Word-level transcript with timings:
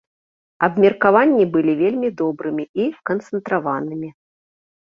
Абмеркаванні 0.67 1.45
былі 1.55 1.73
вельмі 1.83 2.09
добрымі 2.21 2.65
і 2.85 2.91
канцэнтраванымі. 3.11 4.09